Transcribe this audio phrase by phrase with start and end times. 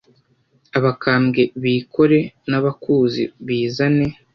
[0.77, 2.19] Abakambwe bikore
[2.49, 4.05] N'abakuzi bizane